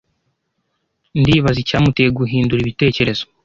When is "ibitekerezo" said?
2.63-3.23